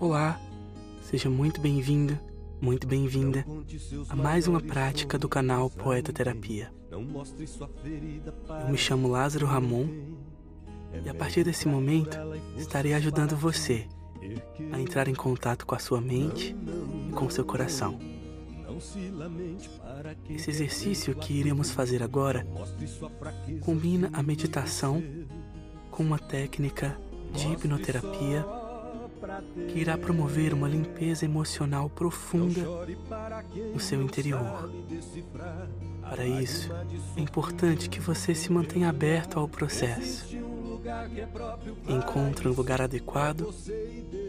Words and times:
Olá, 0.00 0.40
seja 1.02 1.28
muito 1.28 1.60
bem-vindo, 1.60 2.18
muito 2.60 2.86
bem-vinda 2.86 3.44
a 4.08 4.14
mais 4.16 4.46
uma 4.46 4.60
prática 4.60 5.18
do 5.18 5.28
canal 5.28 5.68
Poeta 5.68 6.12
Terapia. 6.12 6.72
Eu 6.90 7.00
me 8.70 8.78
chamo 8.78 9.08
Lázaro 9.08 9.46
Ramon 9.46 9.88
e 11.04 11.08
a 11.08 11.14
partir 11.14 11.44
desse 11.44 11.66
momento 11.66 12.16
estarei 12.56 12.94
ajudando 12.94 13.36
você 13.36 13.86
a 14.72 14.80
entrar 14.80 15.08
em 15.08 15.14
contato 15.14 15.66
com 15.66 15.74
a 15.74 15.78
sua 15.78 16.00
mente 16.00 16.54
e 17.08 17.12
com 17.12 17.28
seu 17.30 17.44
coração. 17.44 17.98
Esse 20.30 20.50
exercício 20.50 21.14
que 21.14 21.32
iremos 21.32 21.70
fazer 21.70 22.02
agora 22.02 22.46
combina 23.60 24.10
a 24.12 24.22
meditação 24.22 25.02
com 25.90 26.02
uma 26.02 26.18
técnica 26.18 26.96
de 27.32 27.48
hipnoterapia 27.52 28.44
que 29.68 29.78
irá 29.78 29.98
promover 29.98 30.54
uma 30.54 30.68
limpeza 30.68 31.24
emocional 31.24 31.90
profunda 31.90 32.60
no 33.72 33.80
seu 33.80 34.00
interior. 34.02 34.70
Para 36.00 36.24
isso, 36.26 36.70
é 37.16 37.20
importante 37.20 37.88
que 37.88 38.00
você 38.00 38.34
se 38.34 38.50
mantenha 38.50 38.88
aberto 38.88 39.38
ao 39.38 39.48
processo. 39.48 40.36
Encontre 41.86 42.48
um 42.48 42.52
lugar 42.52 42.80
adequado 42.80 43.52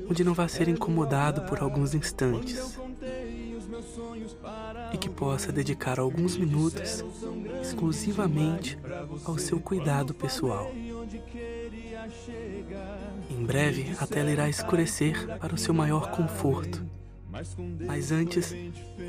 onde 0.09 0.23
não 0.23 0.34
vá 0.34 0.48
ser 0.48 0.68
incomodado 0.68 1.41
por 1.44 1.59
alguns 1.59 1.94
instantes 1.94 2.80
e 4.94 4.97
que 4.97 5.09
possa 5.09 5.52
dedicar 5.52 6.00
alguns 6.00 6.36
minutos 6.36 7.03
exclusivamente 7.61 8.78
ao 9.23 9.38
seu 9.38 9.59
cuidado 9.59 10.14
pessoal. 10.14 10.72
Em 13.30 13.45
breve, 13.45 13.94
a 14.00 14.08
tela 14.08 14.31
irá 14.31 14.50
escurecer 14.50 15.38
para 15.38 15.53
o 15.53 15.58
seu 15.58 15.73
maior 15.73 16.11
conforto. 16.11 16.83
Mas 17.86 18.11
antes, 18.11 18.55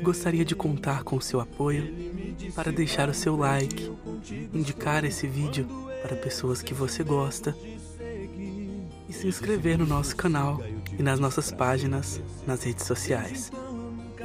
gostaria 0.03 0.45
de 0.45 0.55
contar 0.55 1.03
com 1.03 1.19
seu 1.19 1.39
apoio 1.39 1.91
para 2.53 2.71
deixar 2.71 3.09
o 3.09 3.13
seu 3.13 3.35
like, 3.35 3.91
indicar 4.53 5.03
esse 5.03 5.27
vídeo 5.27 5.67
para 6.01 6.15
pessoas 6.15 6.61
que 6.61 6.73
você 6.73 7.03
gosta 7.03 7.55
e 9.09 9.13
se 9.13 9.27
inscrever 9.27 9.77
no 9.77 9.85
nosso 9.85 10.15
canal 10.15 10.61
e 10.97 11.03
nas 11.03 11.19
nossas 11.19 11.51
páginas 11.51 12.21
nas 12.45 12.63
redes 12.63 12.85
sociais. 12.85 13.51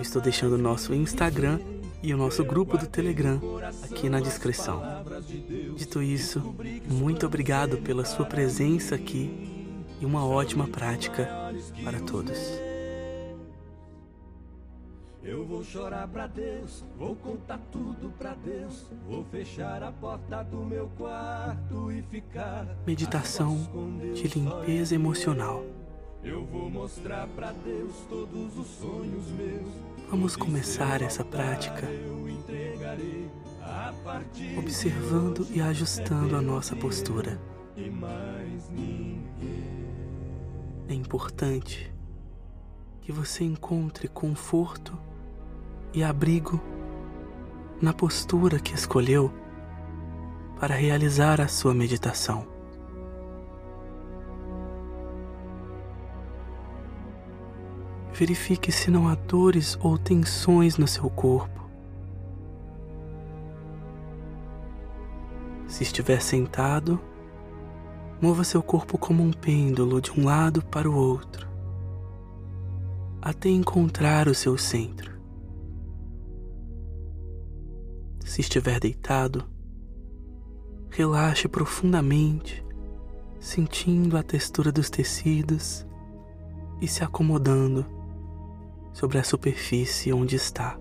estou 0.01 0.21
deixando 0.21 0.55
o 0.55 0.59
nosso 0.59 0.95
Instagram 0.95 1.59
e 2.03 2.13
o 2.13 2.17
nosso 2.17 2.45
grupo 2.45 2.77
do 2.79 2.87
Telegram 2.87 3.41
aqui 3.91 4.09
na 4.09 4.21
descrição. 4.21 4.83
Dito 5.77 6.03
isso, 6.03 6.55
muito 6.89 7.27
obrigado 7.27 7.79
pela 7.79 8.05
sua 8.05 8.27
presença 8.27 8.95
aqui 8.95 9.31
e 10.01 10.07
uma 10.07 10.25
ótima 10.25 10.69
prática 10.69 11.29
para 11.83 12.01
todos. 12.01 12.67
Eu 15.27 15.45
vou 15.45 15.65
chorar 15.65 16.07
pra 16.07 16.29
Deus, 16.29 16.85
vou 16.97 17.17
contar 17.17 17.59
tudo 17.73 18.13
pra 18.17 18.35
Deus, 18.35 18.87
vou 19.09 19.25
fechar 19.25 19.83
a 19.83 19.91
porta 19.91 20.45
do 20.45 20.59
meu 20.59 20.89
quarto 20.97 21.91
e 21.91 22.01
ficar. 22.03 22.65
Meditação 22.87 23.59
de 24.15 24.29
limpeza 24.29 24.95
emocional. 24.95 25.65
Eu 26.27 26.45
vou 26.45 26.69
mostrar 26.69 27.29
pra 27.29 27.53
Deus 27.53 27.95
todos 28.09 28.59
os 28.59 28.67
sonhos 28.81 29.29
meus. 29.29 29.69
Vamos 30.11 30.35
começar 30.35 31.01
essa 31.01 31.25
prática 31.25 31.89
observando 34.59 35.47
e 35.51 35.61
ajustando 35.61 36.35
a 36.35 36.43
nossa 36.43 36.75
postura. 36.75 37.41
É 40.89 40.95
importante 40.95 41.95
que 43.03 43.13
você 43.13 43.45
encontre 43.45 44.09
conforto 44.09 44.99
e 45.95 46.03
abrigo 46.03 46.61
na 47.81 47.93
postura 47.93 48.59
que 48.59 48.75
escolheu 48.75 49.33
para 50.59 50.75
realizar 50.75 51.41
a 51.41 51.47
sua 51.47 51.73
meditação. 51.73 52.56
Verifique 58.19 58.73
se 58.73 58.91
não 58.91 59.09
há 59.09 59.15
dores 59.15 59.79
ou 59.83 59.99
tensões 59.99 60.79
no 60.79 60.89
seu 60.89 61.11
corpo. 61.11 61.69
Se 65.69 65.83
estiver 65.83 66.23
sentado, 66.23 66.99
mova 68.19 68.43
seu 68.43 68.63
corpo 68.63 68.97
como 68.97 69.23
um 69.23 69.31
pêndulo 69.31 70.01
de 70.01 70.19
um 70.19 70.25
lado 70.25 70.65
para 70.65 70.89
o 70.89 70.97
outro, 70.97 71.47
até 73.21 73.51
encontrar 73.51 74.29
o 74.29 74.35
seu 74.35 74.57
centro. 74.57 75.21
Se 78.25 78.41
estiver 78.41 78.81
deitado, 78.81 79.45
relaxe 80.89 81.47
profundamente, 81.49 82.65
sentindo 83.39 84.17
a 84.17 84.23
textura 84.23 84.73
dos 84.73 84.89
tecidos 84.89 85.87
e 86.81 86.89
se 86.89 87.05
acomodando 87.05 87.95
sobre 88.97 89.19
a 89.19 89.23
superfície 89.23 90.11
onde 90.11 90.37
está. 90.37 90.79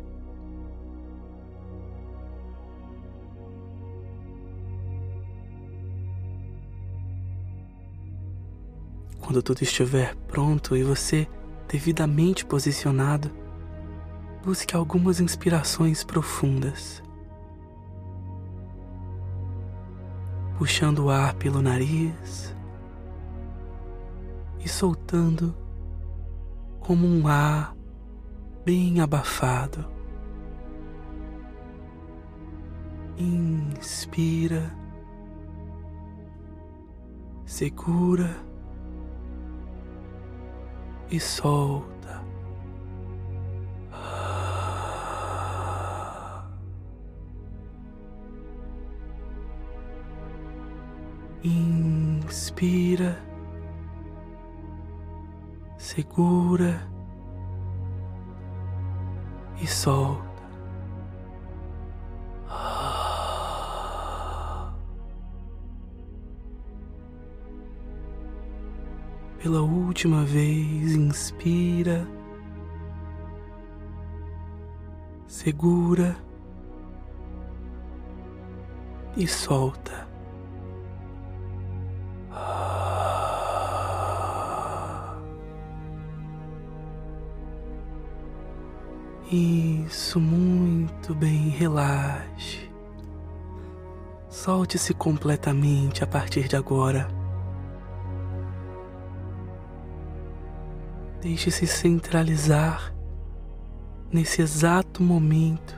Quando 9.19 9.43
tudo 9.43 9.63
estiver 9.63 10.15
pronto 10.27 10.77
e 10.77 10.83
você 10.83 11.27
devidamente 11.67 12.45
posicionado, 12.45 13.29
busque 14.45 14.73
algumas 14.73 15.19
inspirações 15.19 16.01
profundas. 16.05 17.03
Puxando 20.57 20.99
o 20.99 21.09
ar 21.09 21.33
pelo 21.33 21.61
nariz 21.61 22.55
e 24.63 24.69
soltando 24.69 25.53
como 26.79 27.05
um 27.05 27.27
ar 27.27 27.75
bem 28.65 28.99
abafado. 28.99 29.85
Inspira, 33.15 34.75
segura 37.45 38.35
e 41.11 41.19
solta. 41.19 42.25
Inspira, 51.43 53.21
segura 55.77 56.94
e 59.61 59.67
solta. 59.67 60.35
Pela 69.41 69.61
última 69.61 70.23
vez, 70.23 70.95
inspira, 70.95 72.07
segura 75.27 76.15
e 79.15 79.27
solta. 79.27 80.14
Isso, 89.31 90.19
muito 90.19 91.15
bem, 91.15 91.49
relaxe. 91.49 92.69
Solte-se 94.29 94.93
completamente 94.93 96.03
a 96.03 96.07
partir 96.07 96.47
de 96.47 96.55
agora. 96.55 97.07
Deixe-se 101.21 101.65
centralizar 101.65 102.93
nesse 104.11 104.43
exato 104.43 105.01
momento 105.01 105.75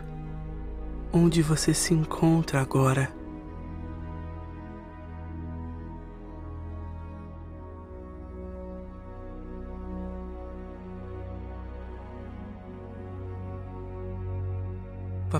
onde 1.13 1.41
você 1.41 1.73
se 1.73 1.93
encontra 1.93 2.59
agora. 2.59 3.16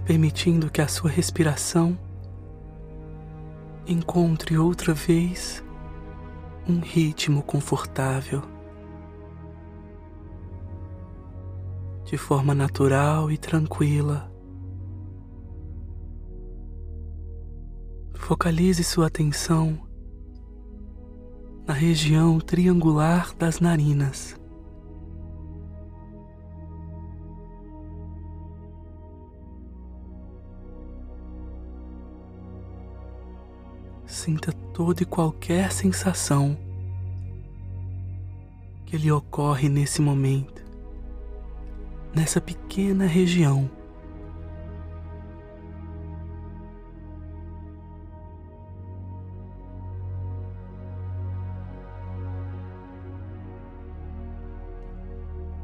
Permitindo 0.08 0.72
que 0.72 0.82
a 0.82 0.88
sua 0.88 1.10
respiração 1.10 2.00
encontre 3.86 4.58
outra 4.58 4.94
vez 4.94 5.62
um 6.66 6.80
ritmo 6.80 7.44
confortável. 7.44 8.42
De 12.06 12.18
forma 12.18 12.56
natural 12.56 13.30
e 13.30 13.38
tranquila. 13.38 14.32
Focalize 18.14 18.86
sua 18.86 19.08
atenção 19.08 19.78
na 21.68 21.74
região 21.74 22.40
triangular 22.40 23.36
das 23.36 23.60
narinas. 23.60 24.40
Sinta 34.28 34.52
toda 34.74 35.04
e 35.04 35.06
qualquer 35.06 35.72
sensação 35.72 36.58
que 38.86 38.98
lhe 38.98 39.10
ocorre 39.10 39.70
nesse 39.70 40.02
momento, 40.02 40.66
nessa 42.14 42.42
pequena 42.42 43.06
região. 43.06 43.72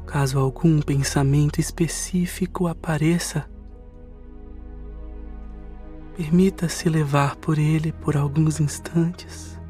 Caso 0.06 0.38
algum 0.38 0.80
pensamento 0.80 1.60
específico 1.60 2.66
apareça, 2.66 3.46
permita-se 6.16 6.88
levar 6.88 7.36
por 7.36 7.58
ele 7.58 7.92
por 7.92 8.16
alguns 8.16 8.60
instantes, 8.60 9.60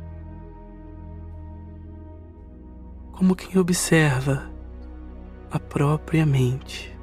como 3.12 3.34
quem 3.34 3.58
observa 3.58 4.50
a 5.50 5.58
própria 5.58 6.26
mente. 6.26 6.94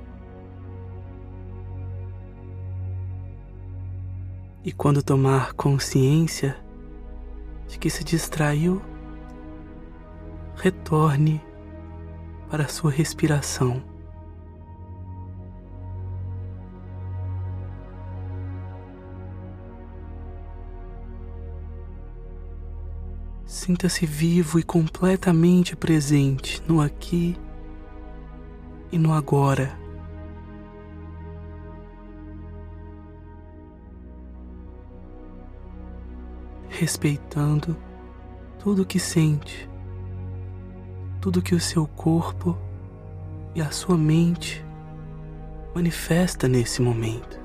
E 4.64 4.72
quando 4.72 5.02
tomar 5.02 5.54
consciência 5.54 6.56
de 7.68 7.80
que 7.80 7.90
se 7.90 8.04
distraiu, 8.04 8.80
retorne 10.56 11.42
para 12.48 12.66
a 12.66 12.68
sua 12.68 12.92
respiração. 12.92 13.91
Sinta-se 23.63 24.08
vivo 24.08 24.58
e 24.58 24.63
completamente 24.63 25.75
presente 25.75 26.63
no 26.68 26.81
aqui 26.81 27.38
e 28.92 28.98
no 28.98 29.13
agora. 29.13 29.78
Respeitando 36.69 37.78
tudo 38.58 38.81
o 38.81 38.86
que 38.86 38.98
sente 38.98 39.69
tudo 41.22 41.40
que 41.40 41.54
o 41.54 41.60
seu 41.60 41.86
corpo 41.86 42.57
e 43.54 43.62
a 43.62 43.69
sua 43.69 43.96
mente 43.96 44.66
manifesta 45.75 46.48
nesse 46.48 46.81
momento. 46.81 47.41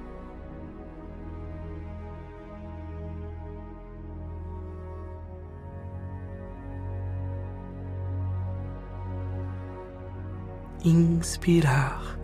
Inspirar 10.89 12.17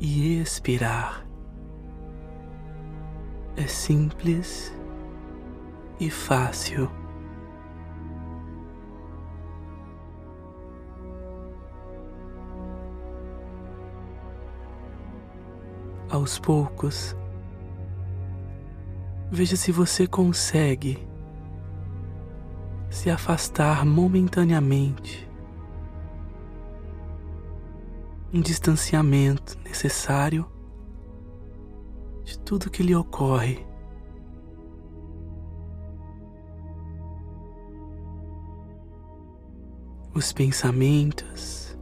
e 0.00 0.40
expirar 0.40 1.24
é 3.56 3.64
simples 3.68 4.74
e 6.00 6.10
fácil. 6.10 6.90
aos 16.10 16.40
poucos. 16.40 17.16
Veja 19.30 19.54
se 19.56 19.70
você 19.70 20.08
consegue 20.08 21.06
se 22.90 23.10
afastar 23.10 23.86
momentaneamente. 23.86 25.33
Um 28.34 28.40
distanciamento 28.40 29.56
necessário 29.64 30.44
de 32.24 32.36
tudo 32.36 32.68
que 32.68 32.82
lhe 32.82 32.92
ocorre. 32.92 33.64
Os 40.12 40.32
pensamentos, 40.32 41.78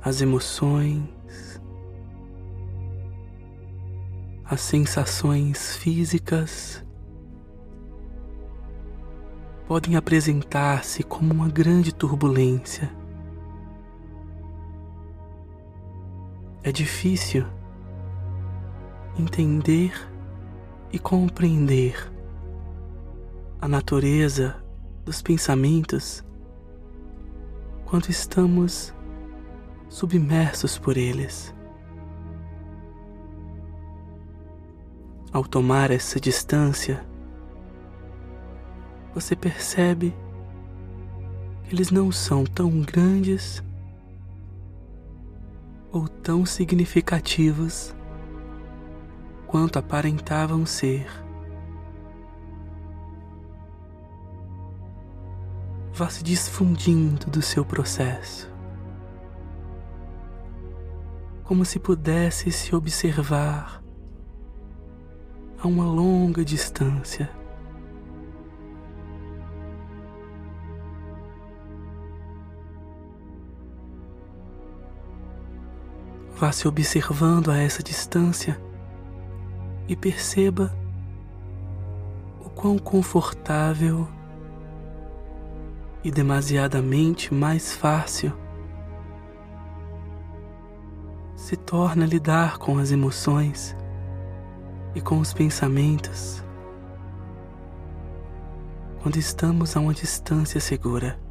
as 0.00 0.20
emoções, 0.20 1.60
as 4.44 4.60
sensações 4.60 5.74
físicas 5.74 6.86
podem 9.66 9.96
apresentar-se 9.96 11.02
como 11.02 11.34
uma 11.34 11.48
grande 11.48 11.92
turbulência. 11.92 13.02
É 16.66 16.72
difícil 16.72 17.44
entender 19.18 19.92
e 20.90 20.98
compreender 20.98 22.10
a 23.60 23.68
natureza 23.68 24.56
dos 25.04 25.20
pensamentos 25.20 26.24
quando 27.84 28.08
estamos 28.08 28.94
submersos 29.90 30.78
por 30.78 30.96
eles. 30.96 31.54
Ao 35.34 35.44
tomar 35.44 35.90
essa 35.90 36.18
distância, 36.18 37.04
você 39.12 39.36
percebe 39.36 40.16
que 41.64 41.74
eles 41.74 41.90
não 41.90 42.10
são 42.10 42.42
tão 42.42 42.80
grandes 42.80 43.62
ou 45.94 46.08
tão 46.08 46.44
significativos 46.44 47.94
quanto 49.46 49.78
aparentavam 49.78 50.66
ser. 50.66 51.06
Vá 55.92 56.10
se 56.10 56.24
desfundindo 56.24 57.30
do 57.30 57.40
seu 57.40 57.64
processo, 57.64 58.52
como 61.44 61.64
se 61.64 61.78
pudesse 61.78 62.50
se 62.50 62.74
observar 62.74 63.80
a 65.62 65.68
uma 65.68 65.84
longa 65.84 66.44
distância. 66.44 67.30
Vá 76.44 76.52
se 76.52 76.68
observando 76.68 77.50
a 77.50 77.56
essa 77.56 77.82
distância 77.82 78.60
e 79.88 79.96
perceba 79.96 80.76
o 82.44 82.50
quão 82.50 82.78
confortável 82.78 84.06
e 86.04 86.10
demasiadamente 86.10 87.32
mais 87.32 87.72
fácil 87.72 88.30
se 91.34 91.56
torna 91.56 92.04
lidar 92.04 92.58
com 92.58 92.76
as 92.76 92.92
emoções 92.92 93.74
e 94.94 95.00
com 95.00 95.20
os 95.20 95.32
pensamentos 95.32 96.44
quando 99.02 99.16
estamos 99.16 99.74
a 99.78 99.80
uma 99.80 99.94
distância 99.94 100.60
segura. 100.60 101.23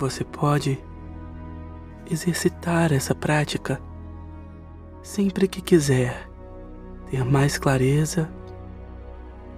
Você 0.00 0.24
pode 0.24 0.82
exercitar 2.10 2.92
essa 2.92 3.14
prática 3.14 3.80
sempre 5.02 5.46
que 5.46 5.60
quiser 5.60 6.28
ter 7.08 7.24
mais 7.24 7.56
clareza 7.56 8.28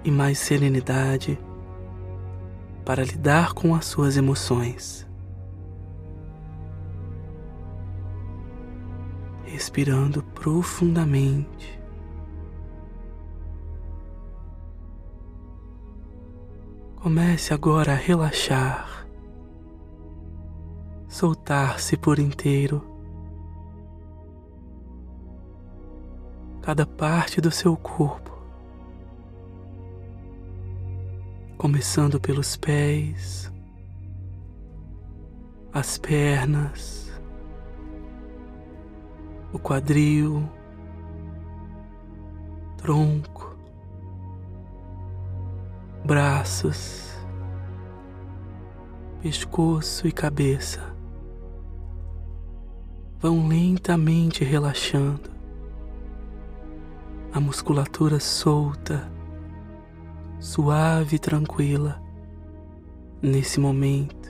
e 0.04 0.10
mais 0.10 0.38
serenidade 0.38 1.38
para 2.84 3.02
lidar 3.02 3.54
com 3.54 3.74
as 3.74 3.86
suas 3.86 4.18
emoções. 4.18 5.10
respirando 9.52 10.22
profundamente. 10.22 11.78
Comece 16.96 17.52
agora 17.52 17.92
a 17.92 17.94
relaxar, 17.94 18.91
soltar-se 21.12 21.94
por 21.94 22.18
inteiro. 22.18 22.82
Cada 26.62 26.86
parte 26.86 27.38
do 27.38 27.50
seu 27.50 27.76
corpo, 27.76 28.32
começando 31.58 32.18
pelos 32.18 32.56
pés, 32.56 33.52
as 35.70 35.98
pernas, 35.98 37.12
o 39.52 39.58
quadril, 39.58 40.48
tronco, 42.78 43.54
braços, 46.06 47.14
pescoço 49.20 50.08
e 50.08 50.12
cabeça 50.12 50.91
vão 53.22 53.46
lentamente 53.46 54.42
relaxando, 54.42 55.30
a 57.32 57.38
musculatura 57.38 58.18
solta, 58.18 59.08
suave 60.40 61.14
e 61.14 61.18
tranquila 61.20 62.02
nesse 63.22 63.60
momento. 63.60 64.28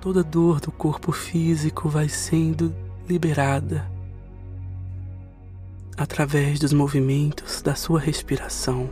Toda 0.00 0.24
dor 0.24 0.58
do 0.58 0.72
corpo 0.72 1.12
físico 1.12 1.86
vai 1.86 2.08
sendo 2.08 2.74
liberada 3.06 3.86
através 5.98 6.58
dos 6.58 6.72
movimentos 6.72 7.60
da 7.60 7.74
sua 7.74 8.00
respiração. 8.00 8.90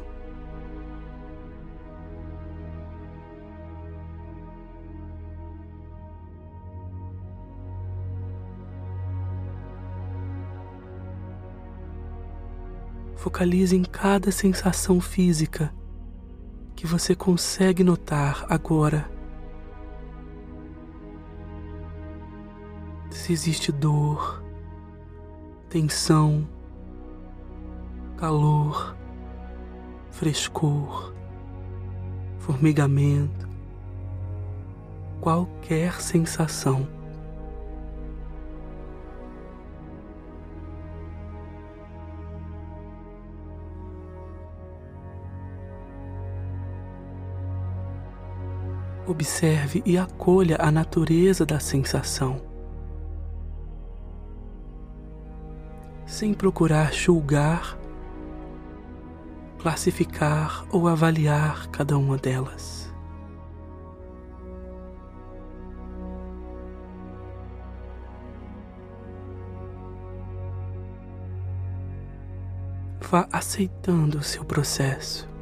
Focalize 13.27 13.75
em 13.75 13.83
cada 13.83 14.31
sensação 14.31 15.01
física 15.01 15.75
que 16.77 16.87
você 16.87 17.13
consegue 17.13 17.83
notar 17.83 18.47
agora. 18.49 19.11
se 23.11 23.33
existe 23.33 23.73
dor, 23.73 24.45
tensão, 25.69 26.47
calor, 28.17 28.97
frescor, 30.13 31.13
formigamento, 32.39 33.49
qualquer 35.21 36.01
sensação. 36.01 36.96
Observe 49.07 49.83
e 49.87 49.97
acolha 49.97 50.57
a 50.61 50.71
natureza 50.71 51.47
da 51.47 51.61
sensação. 51.61 52.57
sem 56.07 56.33
procurar 56.33 56.95
julgar, 56.95 57.77
classificar 59.59 60.65
ou 60.71 60.87
avaliar 60.87 61.69
cada 61.69 61.99
uma 61.99 62.17
delas. 62.17 62.87
Vá 73.01 73.29
aceitando 73.31 74.19
o 74.19 74.23
seu 74.23 74.45
processo. 74.45 75.36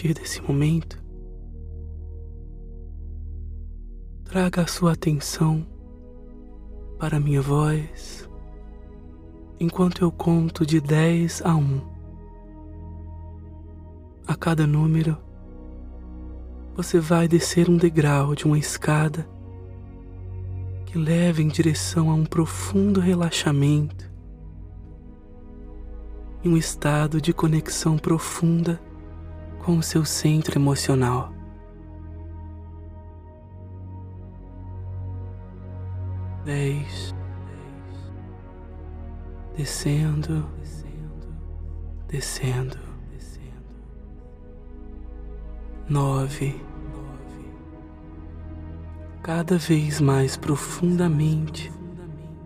Partir 0.00 0.14
desse 0.14 0.40
momento, 0.40 0.98
traga 4.24 4.62
a 4.62 4.66
sua 4.66 4.92
atenção 4.92 5.66
para 6.98 7.20
minha 7.20 7.42
voz 7.42 8.26
enquanto 9.58 10.00
eu 10.00 10.10
conto 10.10 10.64
de 10.64 10.80
10 10.80 11.42
a 11.44 11.54
1. 11.54 11.80
A 14.26 14.34
cada 14.34 14.66
número, 14.66 15.18
você 16.74 16.98
vai 16.98 17.28
descer 17.28 17.68
um 17.68 17.76
degrau 17.76 18.34
de 18.34 18.46
uma 18.46 18.58
escada 18.58 19.28
que 20.86 20.96
leva 20.96 21.42
em 21.42 21.48
direção 21.48 22.10
a 22.10 22.14
um 22.14 22.24
profundo 22.24 23.00
relaxamento 23.00 24.10
e 26.42 26.48
um 26.48 26.56
estado 26.56 27.20
de 27.20 27.34
conexão 27.34 27.98
profunda 27.98 28.80
com 29.64 29.76
o 29.78 29.82
seu 29.82 30.04
centro 30.04 30.58
emocional. 30.58 31.32
Dez, 36.44 37.14
descendo, 39.56 40.48
descendo, 42.08 42.78
nove, 45.88 46.60
cada 49.22 49.58
vez 49.58 50.00
mais 50.00 50.36
profundamente 50.36 51.70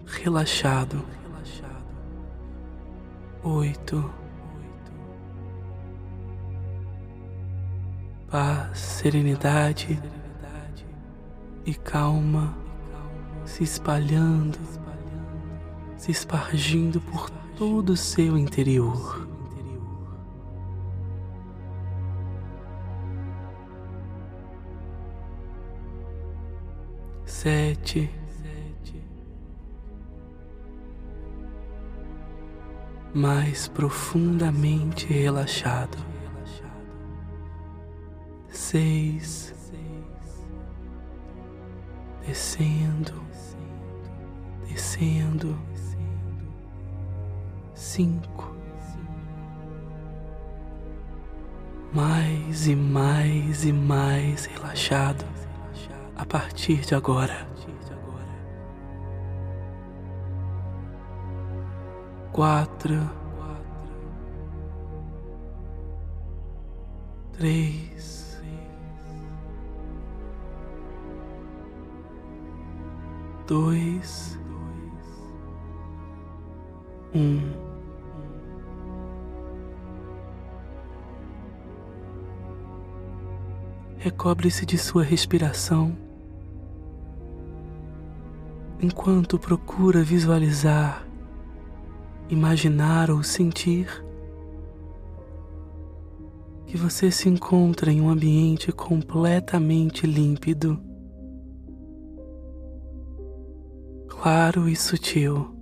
relaxado, 0.06 1.04
oito 3.42 4.23
paz, 8.34 8.80
serenidade 8.80 10.02
e 11.64 11.72
calma 11.72 12.52
se 13.44 13.62
espalhando, 13.62 14.58
se 15.96 16.10
espargindo 16.10 17.00
por 17.00 17.30
todo 17.56 17.90
o 17.90 17.96
seu 17.96 18.36
interior. 18.36 19.28
Sete. 27.24 28.10
Mais 33.14 33.68
profundamente 33.68 35.06
relaxado 35.06 36.13
seis, 38.74 39.54
descendo, 42.26 43.22
descendo, 44.66 45.56
cinco, 47.72 48.52
mais 51.92 52.66
e 52.66 52.74
mais 52.74 53.64
e 53.64 53.72
mais 53.72 54.46
relaxado 54.46 55.24
a 56.16 56.26
partir 56.26 56.80
de 56.80 56.96
agora. 56.96 57.46
Quatro, 62.32 63.08
três, 67.34 67.93
dois, 73.54 74.36
um. 77.14 77.52
Recobre-se 83.96 84.66
de 84.66 84.76
sua 84.76 85.04
respiração 85.04 85.96
enquanto 88.82 89.38
procura 89.38 90.02
visualizar, 90.02 91.06
imaginar 92.28 93.08
ou 93.08 93.22
sentir 93.22 94.04
que 96.66 96.76
você 96.76 97.08
se 97.08 97.28
encontra 97.28 97.92
em 97.92 98.00
um 98.00 98.10
ambiente 98.10 98.72
completamente 98.72 100.08
límpido, 100.08 100.93
claro 104.24 104.70
e 104.70 104.74
sutil. 104.74 105.54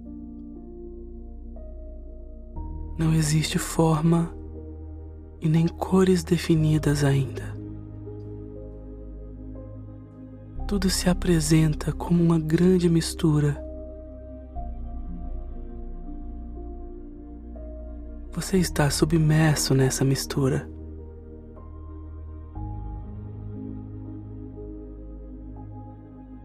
Não 2.97 3.13
existe 3.13 3.59
forma 3.59 4.33
e 5.41 5.49
nem 5.49 5.67
cores 5.67 6.23
definidas 6.23 7.03
ainda. 7.03 7.43
Tudo 10.69 10.89
se 10.89 11.11
apresenta 11.11 11.91
como 11.91 12.23
uma 12.23 12.39
grande 12.39 12.89
mistura. 12.89 13.61
Você 18.31 18.59
está 18.59 18.89
submerso 18.91 19.75
nessa 19.75 20.05
mistura. 20.05 20.71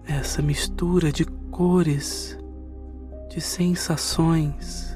Essa 0.08 0.42
mistura 0.42 1.12
de 1.12 1.24
cores, 1.58 2.38
de 3.30 3.42
sensações, 3.42 4.96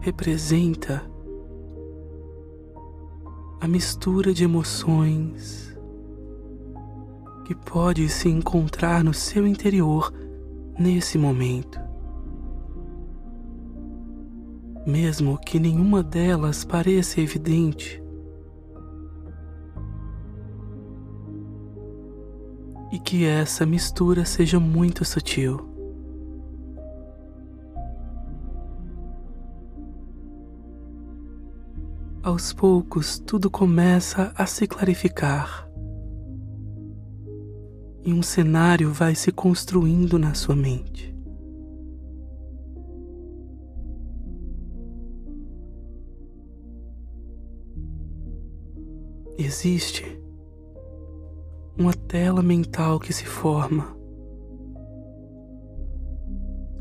representa 0.00 1.00
a 3.60 3.68
mistura 3.68 4.34
de 4.34 4.42
emoções 4.42 5.78
que 7.44 7.54
pode 7.54 8.08
se 8.08 8.28
encontrar 8.28 9.04
no 9.04 9.14
seu 9.14 9.46
interior 9.46 10.12
nesse 10.76 11.16
momento. 11.16 11.78
Mesmo 14.84 15.38
que 15.38 15.60
nenhuma 15.60 16.02
delas 16.02 16.64
pareça 16.64 17.20
evidente, 17.20 18.01
e 22.92 22.98
que 23.00 23.24
essa 23.24 23.66
mistura 23.66 24.24
seja 24.24 24.60
muito 24.60 25.04
sutil. 25.04 25.72
aos 32.22 32.52
poucos 32.52 33.18
tudo 33.18 33.50
começa 33.50 34.32
a 34.36 34.46
se 34.46 34.66
clarificar 34.66 35.68
e 38.04 38.12
um 38.12 38.22
cenário 38.22 38.92
vai 38.92 39.14
se 39.14 39.30
construindo 39.32 40.18
na 40.18 40.34
sua 40.34 40.56
mente. 40.56 41.12
Existe 49.38 50.11
uma 51.82 51.92
tela 51.92 52.40
mental 52.44 53.00
que 53.00 53.12
se 53.12 53.24
forma 53.26 53.96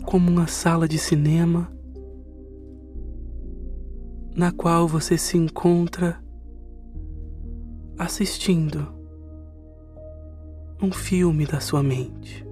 como 0.06 0.30
uma 0.30 0.46
sala 0.46 0.88
de 0.88 1.00
cinema 1.00 1.72
na 4.36 4.52
qual 4.52 4.88
você 4.88 5.18
se 5.18 5.38
encontra 5.38 6.24
assistindo 7.98 8.94
um 10.80 10.92
filme 10.92 11.48
da 11.48 11.60
sua 11.60 11.82
mente. 11.82 12.46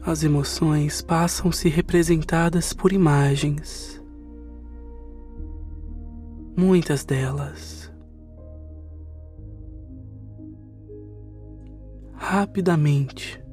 As 0.00 0.22
emoções 0.22 1.02
passam 1.02 1.52
se 1.52 1.68
representadas 1.68 2.72
por 2.72 2.90
imagens. 2.90 4.02
Muitas 6.56 7.04
delas. 7.04 7.92
Rapidamente 12.12 13.44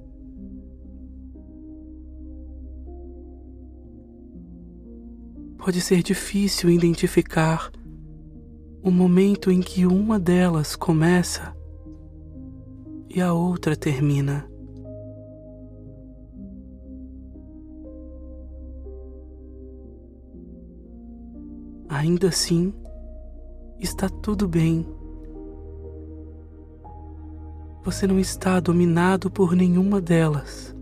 pode 5.63 5.79
ser 5.79 6.01
difícil 6.01 6.71
identificar 6.71 7.71
o 8.83 8.89
momento 8.89 9.51
em 9.51 9.59
que 9.59 9.85
uma 9.85 10.19
delas 10.19 10.75
começa 10.75 11.55
e 13.07 13.21
a 13.21 13.31
outra 13.31 13.75
termina. 13.75 14.49
Ainda 21.87 22.29
assim, 22.29 22.73
está 23.81 24.07
tudo 24.07 24.47
bem. 24.47 24.85
Você 27.83 28.07
não 28.07 28.19
está 28.19 28.59
dominado 28.59 29.29
por 29.29 29.55
nenhuma 29.55 29.99
delas. 29.99 30.75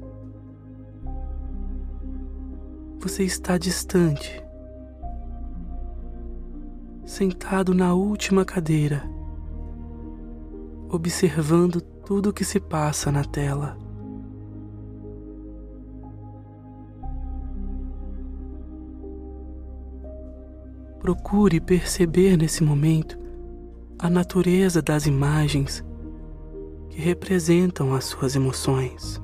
Você 2.99 3.23
está 3.23 3.57
distante 3.57 4.43
sentado 7.09 7.73
na 7.73 7.95
última 7.95 8.45
cadeira, 8.45 9.03
observando 10.89 11.81
tudo 11.81 12.29
o 12.29 12.33
que 12.33 12.45
se 12.45 12.59
passa 12.59 13.11
na 13.11 13.23
tela. 13.23 13.75
Procure 20.99 21.61
perceber 21.61 22.35
nesse 22.37 22.63
momento 22.63 23.17
a 23.97 24.09
natureza 24.09 24.81
das 24.81 25.05
imagens 25.05 25.83
que 26.89 26.99
representam 26.99 27.93
as 27.93 28.03
suas 28.03 28.35
emoções. 28.35 29.21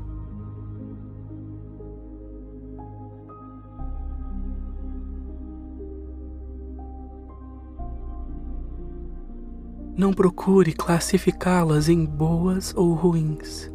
Não 9.97 10.13
procure 10.13 10.73
classificá-las 10.73 11.88
em 11.88 12.05
boas 12.05 12.73
ou 12.75 12.93
ruins. 12.93 13.71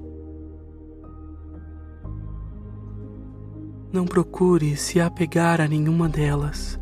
Não 3.93 4.05
procure 4.05 4.77
se 4.77 5.01
apegar 5.01 5.61
a 5.61 5.67
nenhuma 5.67 6.09
delas. 6.09 6.79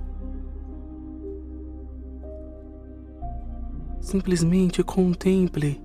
Simplesmente 4.09 4.83
contemple 4.83 5.79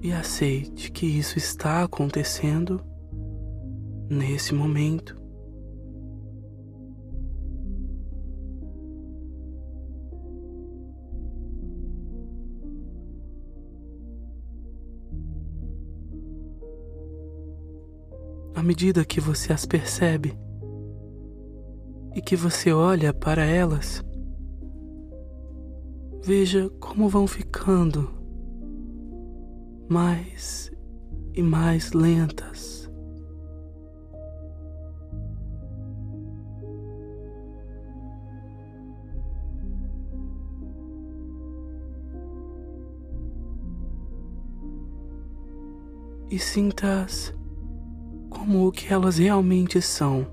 e 0.00 0.12
aceite 0.12 0.92
que 0.92 1.04
isso 1.04 1.36
está 1.38 1.82
acontecendo 1.82 2.80
nesse 4.08 4.54
momento. 4.54 5.20
à 18.54 18.62
medida 18.62 19.04
que 19.04 19.20
você 19.20 19.52
as 19.52 19.66
percebe 19.66 20.36
e 22.14 22.20
que 22.20 22.34
você 22.34 22.72
olha 22.72 23.12
para 23.12 23.44
elas, 23.44 24.04
veja 26.28 26.68
como 26.78 27.08
vão 27.08 27.26
ficando 27.26 28.10
mais 29.88 30.70
e 31.32 31.42
mais 31.42 31.92
lentas. 31.92 32.86
E 46.30 46.38
sinta-as 46.38 47.34
como 48.28 48.66
o 48.66 48.70
que 48.70 48.92
elas 48.92 49.16
realmente 49.16 49.80
são. 49.80 50.26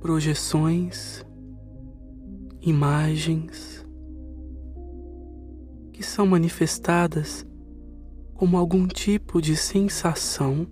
Projeções, 0.00 1.24
imagens 2.60 3.86
que 5.92 6.02
são 6.02 6.26
manifestadas 6.26 7.46
como 8.34 8.56
algum 8.56 8.86
tipo 8.86 9.40
de 9.40 9.56
sensação 9.56 10.66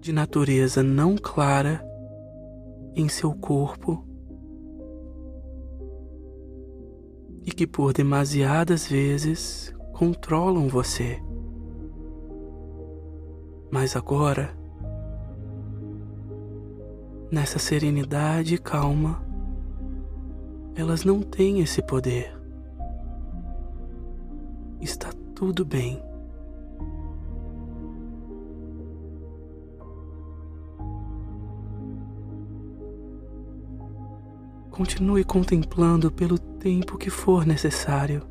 de 0.00 0.12
natureza 0.12 0.82
não 0.82 1.16
clara 1.16 1.84
em 2.94 3.08
seu 3.08 3.34
corpo 3.34 4.04
e 7.44 7.50
que 7.52 7.66
por 7.66 7.92
demasiadas 7.92 8.88
vezes 8.88 9.74
controlam 9.92 10.68
você. 10.68 11.22
Mas 13.70 13.96
agora, 13.96 14.56
nessa 17.36 17.58
serenidade 17.58 18.54
e 18.54 18.58
calma, 18.58 19.22
elas 20.74 21.04
não 21.04 21.20
têm 21.20 21.60
esse 21.60 21.82
poder. 21.82 22.34
Está 24.80 25.10
tudo 25.34 25.62
bem. 25.62 26.02
Continue 34.70 35.22
contemplando 35.22 36.10
pelo 36.10 36.38
tempo 36.38 36.96
que 36.96 37.10
for 37.10 37.44
necessário. 37.44 38.22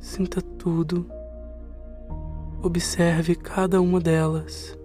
Sinta 0.00 0.42
tudo. 0.42 1.08
Observe 2.60 3.36
cada 3.36 3.80
uma 3.80 4.00
delas. 4.00 4.76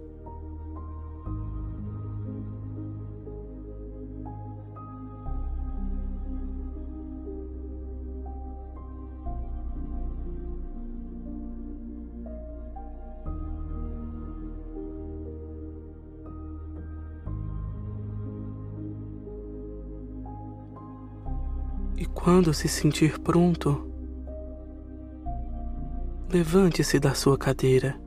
Quando 22.22 22.54
se 22.54 22.68
sentir 22.68 23.18
pronto, 23.18 23.84
levante-se 26.30 27.00
da 27.00 27.14
sua 27.14 27.36
cadeira. 27.36 28.00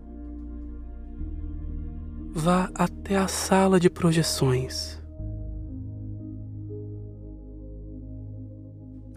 Vá 2.34 2.71
até 2.73 3.17
a 3.17 3.28
sala 3.28 3.78
de 3.78 3.89
projeções. 3.89 5.04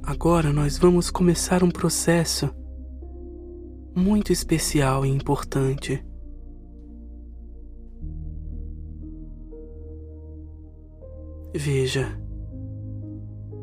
Agora 0.03 0.53
nós 0.53 0.77
vamos 0.77 1.13
começar 1.13 1.63
um 1.63 1.71
processo 1.71 2.51
muito 3.95 4.33
especial 4.33 5.07
e 5.07 5.11
importante. 5.11 6.05
Veja 11.55 12.28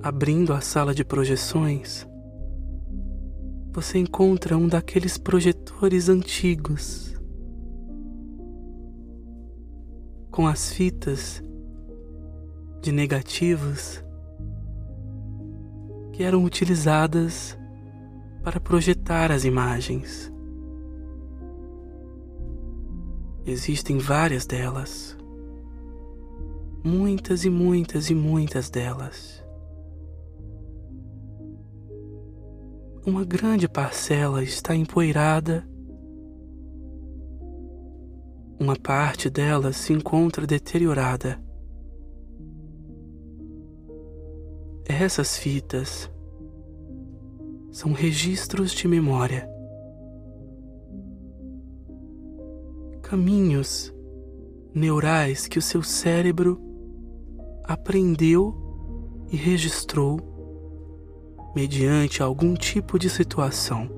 Abrindo 0.06 0.54
a 0.54 0.62
sala 0.62 0.94
de 0.94 1.04
projeções, 1.04 2.08
você 3.72 3.98
encontra 3.98 4.56
um 4.56 4.68
daqueles 4.68 5.18
projetores 5.18 6.10
antigos 6.10 7.20
com 10.30 10.46
as 10.46 10.72
fitas 10.72 11.42
de 12.84 12.92
negativos 12.92 14.00
que 16.14 16.22
eram 16.22 16.44
utilizadas 16.44 17.58
para 18.44 18.60
projetar 18.60 19.32
as 19.32 19.44
imagens. 19.44 20.32
Existem 23.44 23.98
várias 23.98 24.46
delas, 24.46 25.18
muitas 26.84 27.44
e 27.44 27.50
muitas 27.50 28.12
e 28.12 28.14
muitas 28.14 28.70
delas. 28.70 29.45
Uma 33.06 33.24
grande 33.24 33.70
parcela 33.70 34.42
está 34.42 34.76
empoeirada. 34.76 35.64
Uma 38.60 38.76
parte 38.76 39.30
dela 39.30 39.72
se 39.72 39.94
encontra 39.94 40.48
deteriorada. 40.48 41.40
Essas 44.88 45.38
fitas 45.38 46.12
são 47.72 47.92
registros 47.94 48.72
de 48.72 48.88
memória. 48.88 49.48
Caminhos 53.04 53.94
neurais 54.74 55.48
que 55.48 55.60
o 55.60 55.62
seu 55.62 55.84
cérebro 55.84 56.60
aprendeu 57.66 58.56
e 59.32 59.36
registrou 59.36 60.35
mediante 61.56 62.22
algum 62.22 62.54
tipo 62.54 63.00
de 63.00 63.10
situação 63.10 63.90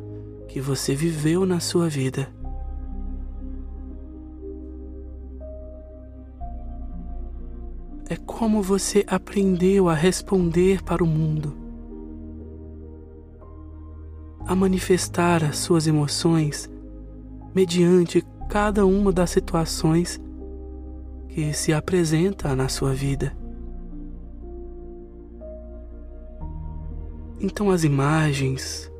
que 0.47 0.61
você 0.61 0.93
viveu 0.93 1.43
na 1.43 1.59
sua 1.59 1.89
vida. 1.89 2.31
É 8.07 8.15
como 8.15 8.61
você 8.61 9.03
aprendeu 9.07 9.89
a 9.89 9.95
responder 9.95 10.83
para 10.83 11.03
o 11.03 11.07
mundo, 11.07 11.57
a 14.45 14.55
manifestar 14.55 15.43
as 15.43 15.57
suas 15.57 15.87
emoções 15.87 16.69
mediante 17.53 18.23
cada 18.47 18.85
uma 18.85 19.11
das 19.11 19.31
situações 19.31 20.21
que 21.27 21.51
se 21.53 21.73
apresenta 21.73 22.55
na 22.55 22.69
sua 22.69 22.93
vida. 22.93 23.35
Então 27.39 27.69
as 27.69 27.83
imagens 27.83 28.91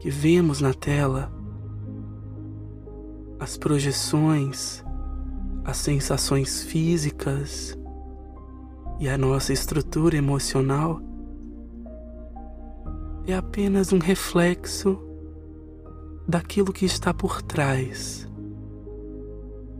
que 0.00 0.08
vemos 0.08 0.60
na 0.60 0.72
tela, 0.72 1.32
as 3.40 3.56
projeções, 3.56 4.84
as 5.64 5.78
sensações 5.78 6.62
físicas 6.62 7.76
e 9.00 9.08
a 9.08 9.18
nossa 9.18 9.52
estrutura 9.52 10.16
emocional 10.16 11.00
é 13.26 13.34
apenas 13.34 13.92
um 13.92 13.98
reflexo 13.98 14.98
daquilo 16.26 16.72
que 16.72 16.84
está 16.84 17.12
por 17.12 17.42
trás, 17.42 18.28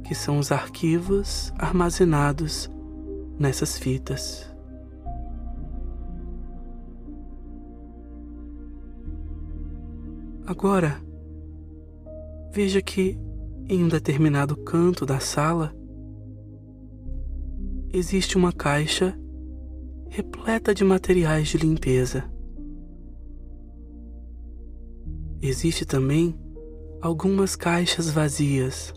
que 0.05 0.15
são 0.15 0.39
os 0.39 0.51
arquivos 0.51 1.53
armazenados 1.57 2.69
nessas 3.39 3.79
fitas. 3.79 4.52
Agora, 10.45 11.01
veja 12.53 12.83
que 12.83 13.17
em 13.69 13.85
um 13.85 13.89
determinado 13.89 14.57
canto 14.57 15.07
da 15.07 15.21
sala 15.21 15.73
existe 17.93 18.37
uma 18.37 18.53
caixa 18.53 19.17
repleta 20.09 20.75
de 20.75 20.83
materiais 20.83 21.49
de 21.49 21.59
limpeza. 21.59 22.25
Existe 25.41 25.87
também 25.87 26.39
algumas 27.01 27.55
caixas 27.55 28.11
vazias. 28.11 28.93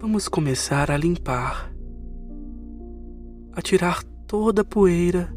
Vamos 0.00 0.26
começar 0.26 0.90
a 0.90 0.96
limpar 0.96 1.75
a 3.56 3.62
tirar 3.62 4.04
toda 4.26 4.60
a 4.60 4.64
poeira 4.64 5.34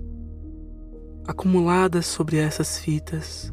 acumulada 1.25 2.01
sobre 2.01 2.35
essas 2.35 2.77
fitas. 2.77 3.49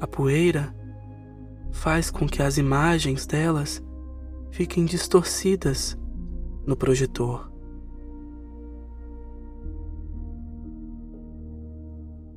A 0.00 0.06
poeira 0.06 0.74
faz 1.70 2.10
com 2.10 2.26
que 2.26 2.42
as 2.42 2.56
imagens 2.56 3.26
delas 3.26 3.84
fiquem 4.50 4.86
distorcidas 4.86 5.98
no 6.66 6.74
projetor. 6.74 7.52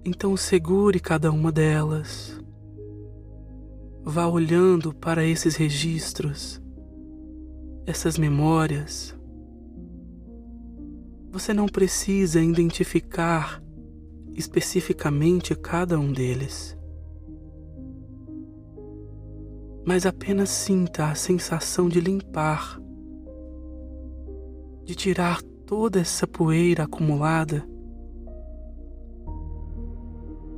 Então 0.04 0.36
segure 0.36 1.00
cada 1.00 1.32
uma 1.32 1.50
delas. 1.50 2.38
Vá 4.04 4.28
olhando 4.28 4.94
para 4.94 5.24
esses 5.24 5.56
registros, 5.56 6.62
essas 7.86 8.18
memórias 8.18 9.16
você 11.34 11.52
não 11.52 11.66
precisa 11.66 12.40
identificar 12.40 13.60
especificamente 14.36 15.56
cada 15.56 15.98
um 16.00 16.14
deles, 16.14 16.78
mas 19.84 20.06
apenas 20.06 20.50
sinta 20.50 21.08
a 21.08 21.16
sensação 21.16 21.90
de 21.90 22.00
limpar, 22.00 22.80
de 24.86 24.94
tirar 24.94 25.42
toda 25.66 26.00
essa 26.00 26.28
poeira 26.28 26.84
acumulada, 26.84 27.68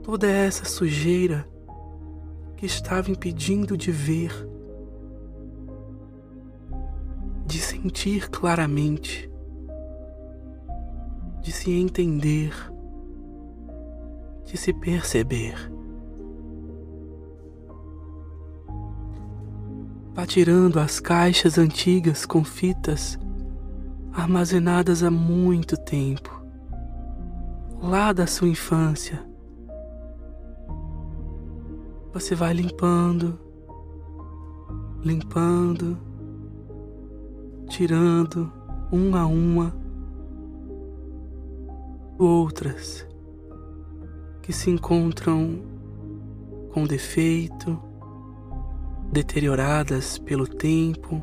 toda 0.03 0.27
essa 0.27 0.65
sujeira 0.65 1.47
que 2.57 2.65
estava 2.65 3.09
impedindo 3.09 3.77
de 3.77 3.93
ver, 3.93 4.33
de 7.45 7.59
sentir 7.61 8.29
claramente, 8.29 9.33
de 11.45 11.51
se 11.51 11.71
entender, 11.71 12.51
de 14.45 14.57
se 14.57 14.73
perceber. 14.73 15.53
Vá 20.15 20.25
tirando 20.25 20.79
as 20.79 20.99
caixas 20.99 21.59
antigas 21.59 22.25
com 22.25 22.43
fitas 22.43 23.19
armazenadas 24.11 25.03
há 25.03 25.11
muito 25.11 25.77
tempo, 25.77 26.31
lá 27.79 28.11
da 28.11 28.25
sua 28.25 28.47
infância. 28.47 29.23
Você 32.11 32.33
vai 32.33 32.53
limpando, 32.53 33.39
limpando, 35.03 35.95
tirando 37.69 38.51
uma 38.91 39.19
a 39.19 39.25
uma 39.27 39.84
outras 42.17 43.05
que 44.41 44.53
se 44.53 44.69
encontram 44.69 45.61
com 46.71 46.85
defeito, 46.85 47.81
deterioradas 49.11 50.17
pelo 50.17 50.47
tempo, 50.47 51.21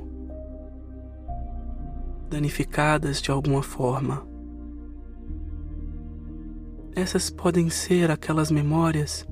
danificadas 2.29 3.21
de 3.21 3.31
alguma 3.31 3.63
forma. 3.63 4.27
Essas 6.95 7.31
podem 7.31 7.71
ser 7.71 8.11
aquelas 8.11 8.51
memórias 8.51 9.27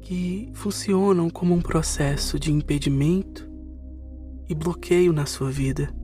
que 0.00 0.50
funcionam 0.54 1.28
como 1.30 1.54
um 1.54 1.60
processo 1.60 2.38
de 2.38 2.52
impedimento 2.52 3.48
e 4.48 4.54
bloqueio 4.54 5.12
na 5.12 5.26
sua 5.26 5.50
vida. 5.50 5.99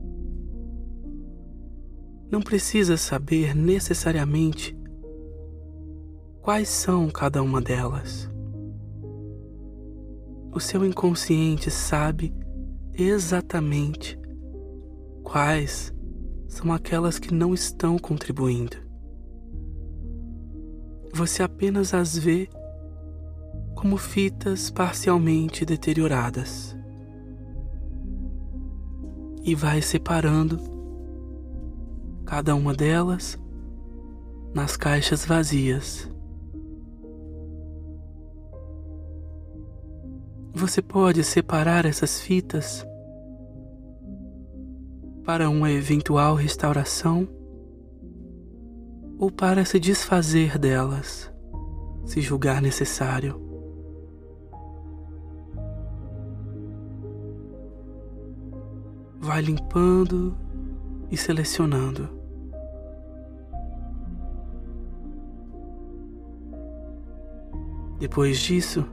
Não 2.29 2.41
precisa 2.41 2.97
saber 2.97 3.55
necessariamente 3.55 4.77
quais 6.41 6.69
são 6.69 7.09
cada 7.09 7.41
uma 7.41 7.61
delas. 7.61 8.29
O 10.53 10.59
seu 10.59 10.85
inconsciente 10.85 11.71
sabe 11.71 12.33
exatamente 12.93 14.19
quais 15.23 15.93
são 16.47 16.73
aquelas 16.73 17.19
que 17.19 17.33
não 17.33 17.53
estão 17.53 17.97
contribuindo. 17.97 18.77
Você 21.13 21.43
apenas 21.43 21.93
as 21.93 22.17
vê 22.17 22.49
como 23.75 23.97
fitas 23.97 24.69
parcialmente 24.69 25.63
deterioradas 25.63 26.75
e 29.43 29.53
vai 29.53 29.81
separando 29.81 30.76
cada 32.27 32.53
uma 32.53 32.73
delas 32.73 33.39
nas 34.53 34.75
caixas 34.75 35.25
vazias. 35.25 36.11
Você 40.53 40.81
pode 40.81 41.23
separar 41.23 41.85
essas 41.85 42.19
fitas 42.19 42.85
para 45.23 45.49
uma 45.49 45.71
eventual 45.71 46.35
restauração 46.35 47.27
ou 49.17 49.31
para 49.31 49.63
se 49.63 49.79
desfazer 49.79 50.57
delas, 50.57 51.31
se 52.05 52.19
julgar 52.19 52.61
necessário. 52.61 53.41
Vai 59.17 59.41
limpando 59.41 60.37
e 61.09 61.15
selecionando. 61.15 62.16
Depois 67.99 68.39
disso, 68.39 68.85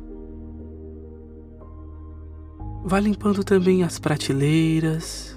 vá 2.85 2.99
limpando 2.99 3.45
também 3.45 3.83
as 3.83 3.99
prateleiras 3.99 5.37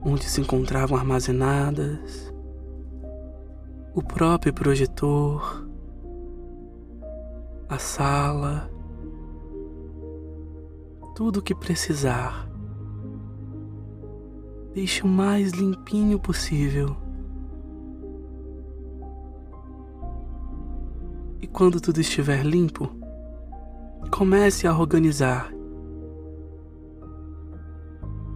onde 0.00 0.24
se 0.24 0.40
encontravam 0.40 0.96
armazenadas, 0.96 2.32
o 3.92 4.00
próprio 4.00 4.54
projetor, 4.54 5.66
a 7.68 7.76
sala, 7.76 8.70
tudo 11.16 11.40
o 11.40 11.42
que 11.42 11.54
precisar. 11.54 12.48
Deixe 14.72 15.02
o 15.02 15.08
mais 15.08 15.50
limpinho 15.50 16.20
possível. 16.20 16.96
Quando 21.56 21.80
tudo 21.80 22.02
estiver 22.02 22.44
limpo, 22.44 22.90
comece 24.10 24.66
a 24.66 24.78
organizar. 24.78 25.50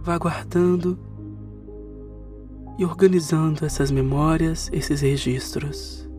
Vá 0.01 0.17
guardando 0.17 0.97
e 2.79 2.83
organizando 2.83 3.63
essas 3.63 3.91
memórias, 3.91 4.71
esses 4.73 5.01
registros. 5.01 6.09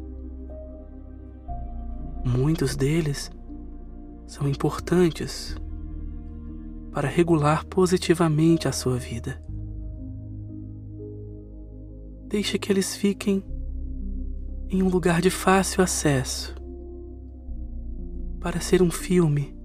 Muitos 2.25 2.77
deles 2.77 3.33
são 4.25 4.47
importantes 4.47 5.57
para 6.93 7.09
regular 7.09 7.67
positivamente 7.67 8.69
a 8.69 8.73
sua 8.73 8.97
vida. 8.97 9.43
Deixe 12.29 12.61
que 12.61 12.71
eles 12.71 12.95
fiquem 12.95 13.43
em 14.69 14.85
um 14.85 14.89
lugar 14.89 15.21
de 15.21 15.31
fácil 15.31 15.83
acesso 15.83 16.62
para 18.43 18.61
ser 18.61 18.83
um 18.83 18.91
filme 18.91 19.57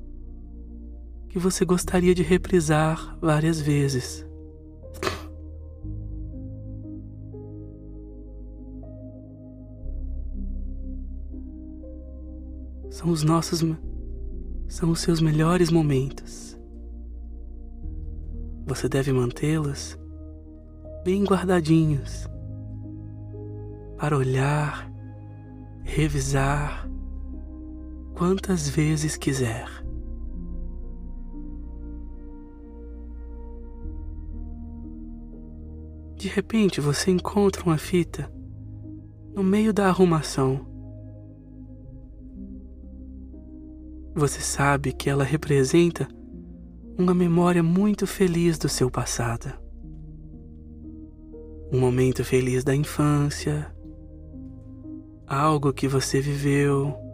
que 1.29 1.39
você 1.39 1.65
gostaria 1.65 2.13
de 2.13 2.21
reprisar 2.21 3.17
várias 3.19 3.59
vezes. 3.59 4.23
São 12.91 13.09
os 13.09 13.23
nossos 13.23 13.61
são 14.67 14.91
os 14.91 14.99
seus 14.99 15.21
melhores 15.21 15.71
momentos. 15.71 16.55
Você 18.67 18.87
deve 18.87 19.11
mantê-los 19.11 19.97
bem 21.03 21.23
guardadinhos 21.23 22.27
para 23.97 24.15
olhar, 24.15 24.91
revisar 25.83 26.87
quantas 28.17 28.67
vezes 28.67 29.15
quiser. 29.15 29.67
De 36.15 36.27
repente 36.27 36.81
você 36.81 37.11
encontra 37.11 37.63
uma 37.63 37.77
fita 37.77 38.27
no 39.35 39.43
meio 39.43 39.71
da 39.71 39.87
arrumação. 39.87 40.65
Você 44.15 44.41
sabe 44.41 44.93
que 44.93 45.11
ela 45.11 45.23
representa 45.23 46.07
uma 46.97 47.13
memória 47.13 47.61
muito 47.61 48.07
feliz 48.07 48.57
do 48.57 48.67
seu 48.67 48.89
passado. 48.89 49.53
Um 51.71 51.79
momento 51.79 52.25
feliz 52.25 52.63
da 52.63 52.75
infância, 52.75 53.71
algo 55.27 55.71
que 55.71 55.87
você 55.87 56.19
viveu, 56.19 57.06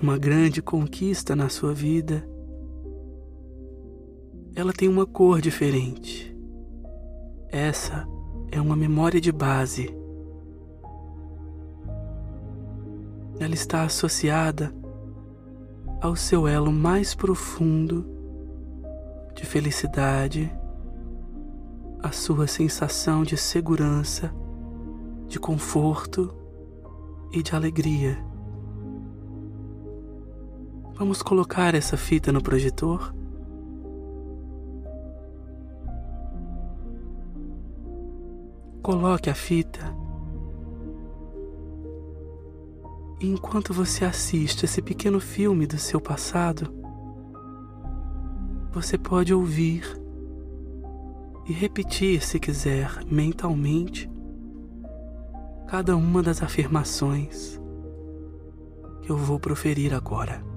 uma 0.00 0.16
grande 0.16 0.62
conquista 0.62 1.34
na 1.34 1.48
sua 1.48 1.74
vida, 1.74 2.28
ela 4.54 4.72
tem 4.72 4.88
uma 4.88 5.04
cor 5.06 5.40
diferente. 5.40 6.36
Essa 7.48 8.06
é 8.50 8.60
uma 8.60 8.76
memória 8.76 9.20
de 9.20 9.32
base. 9.32 9.94
Ela 13.40 13.54
está 13.54 13.82
associada 13.82 14.72
ao 16.00 16.14
seu 16.14 16.46
elo 16.46 16.72
mais 16.72 17.14
profundo 17.14 18.06
de 19.34 19.44
felicidade, 19.44 20.52
a 22.00 22.12
sua 22.12 22.46
sensação 22.46 23.24
de 23.24 23.36
segurança, 23.36 24.32
de 25.26 25.38
conforto 25.40 26.32
e 27.32 27.42
de 27.42 27.54
alegria. 27.54 28.27
Vamos 30.98 31.22
colocar 31.22 31.74
essa 31.74 31.96
fita 31.96 32.32
no 32.32 32.42
projetor? 32.42 33.14
Coloque 38.82 39.30
a 39.30 39.34
fita 39.34 39.96
E 43.20 43.28
enquanto 43.28 43.74
você 43.74 44.04
assiste 44.04 44.64
esse 44.64 44.80
pequeno 44.80 45.18
filme 45.18 45.66
do 45.66 45.76
seu 45.76 46.00
passado, 46.00 46.72
você 48.72 48.96
pode 48.96 49.34
ouvir 49.34 49.82
e 51.44 51.52
repetir, 51.52 52.24
se 52.24 52.38
quiser, 52.38 53.04
mentalmente, 53.06 54.08
cada 55.66 55.96
uma 55.96 56.22
das 56.22 56.42
afirmações 56.42 57.60
que 59.02 59.10
eu 59.10 59.16
vou 59.16 59.40
proferir 59.40 59.92
agora. 59.92 60.47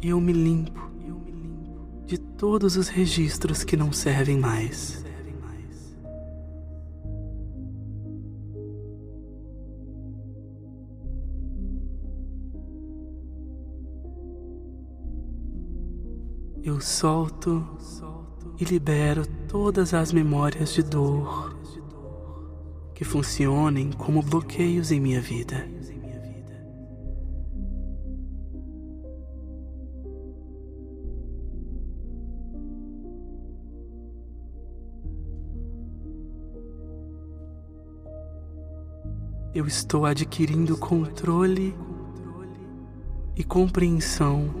Eu 0.00 0.20
me 0.20 0.32
limpo 0.32 0.88
de 2.06 2.16
todos 2.16 2.76
os 2.76 2.88
registros 2.88 3.64
que 3.64 3.76
não 3.76 3.92
servem 3.92 4.38
mais. 4.38 5.04
Eu 16.62 16.80
solto 16.80 17.66
e 18.60 18.64
libero 18.64 19.26
todas 19.48 19.94
as 19.94 20.12
memórias 20.12 20.74
de 20.74 20.82
dor 20.82 21.56
que 22.94 23.04
funcionem 23.04 23.90
como 23.92 24.22
bloqueios 24.22 24.90
em 24.90 25.00
minha 25.00 25.20
vida. 25.20 25.77
Eu 39.58 39.66
estou 39.66 40.06
adquirindo 40.06 40.76
controle 40.76 41.74
e 43.34 43.42
compreensão 43.42 44.54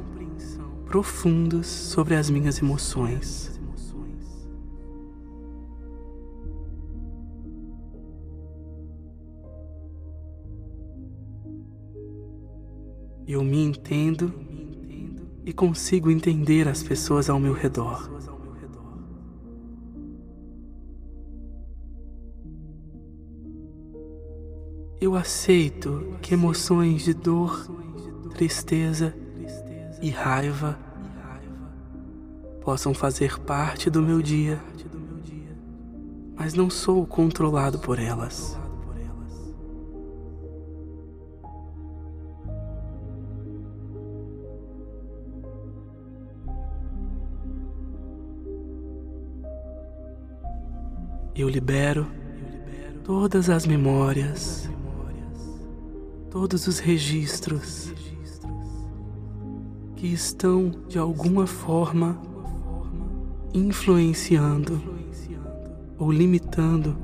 profundos 0.86 1.68
sobre 1.68 2.16
as 2.16 2.28
minhas 2.28 2.58
emoções. 2.58 3.60
Eu 13.24 13.44
me 13.44 13.62
entendo 13.62 14.34
e 15.44 15.52
consigo 15.52 16.10
entender 16.10 16.66
as 16.66 16.82
pessoas 16.82 17.30
ao 17.30 17.38
meu 17.38 17.52
redor. 17.52 18.10
Eu 25.00 25.14
aceito 25.14 26.16
que 26.20 26.34
emoções 26.34 27.04
de 27.04 27.14
dor, 27.14 27.70
tristeza 28.34 29.14
e 30.02 30.10
raiva 30.10 30.76
possam 32.62 32.92
fazer 32.92 33.38
parte 33.38 33.88
do 33.88 34.02
meu 34.02 34.20
dia, 34.20 34.60
mas 36.36 36.52
não 36.52 36.68
sou 36.68 37.06
controlado 37.06 37.78
por 37.78 38.00
elas. 38.00 38.58
Eu 51.36 51.48
libero 51.48 52.04
todas 53.04 53.48
as 53.48 53.64
memórias, 53.64 54.68
todos 56.30 56.66
os 56.66 56.78
registros 56.78 57.92
que 59.96 60.06
estão 60.06 60.70
de 60.86 60.98
alguma 60.98 61.46
forma 61.46 62.20
influenciando 63.52 64.80
ou 65.98 66.12
limitando 66.12 66.96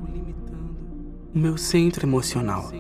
o 1.35 1.39
meu 1.39 1.57
centro 1.57 2.07
emocional. 2.07 2.71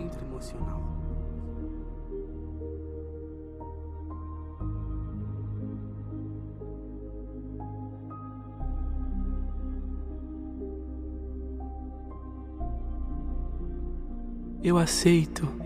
Eu 14.62 14.78
aceito 14.78 15.63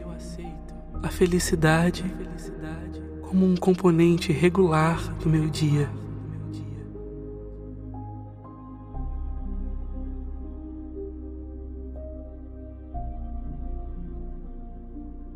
a 1.02 1.08
felicidade 1.08 2.04
como 3.22 3.46
um 3.46 3.56
componente 3.56 4.32
regular 4.32 5.14
do 5.18 5.28
meu 5.28 5.48
dia. 5.48 5.90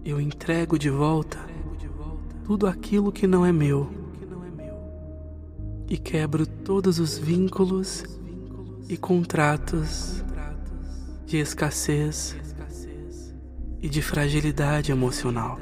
Eu 0.05 0.21
entrego 0.21 0.79
de 0.79 0.91
volta 0.91 1.39
tudo 2.45 2.67
aquilo 2.67 3.13
que 3.13 3.27
não 3.27 3.47
é 3.47 3.53
meu 3.53 3.89
e 5.89 5.97
quebro 5.97 6.47
todos 6.47 6.99
os 6.99 7.19
vínculos 7.19 8.05
e 8.89 8.97
contratos 8.97 10.25
de 11.27 11.37
escassez 11.37 12.37
e 13.83 13.89
de 13.89 14.01
fragilidade 14.01 14.93
emocional. 14.93 15.59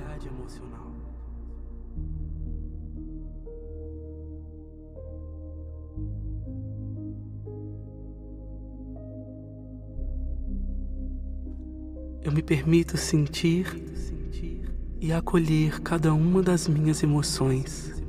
eu 12.23 12.33
me 12.33 12.43
permito 12.43 12.97
sentir 12.97 13.67
e 15.01 15.13
acolher 15.13 15.81
cada 15.81 16.15
uma 16.15 16.41
das 16.43 16.69
minhas 16.69 17.03
emoções. 17.03 18.00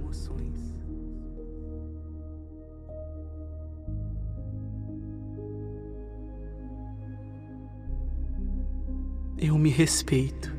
Eu 9.52 9.58
me 9.58 9.70
respeito, 9.70 10.50